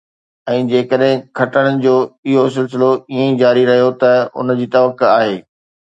[0.51, 1.93] ۽ جيڪڏهن کٽڻ جو
[2.31, 4.13] اهو سلسلو ائين ئي جاري رهيو ته
[4.45, 5.37] ان جي توقع آهي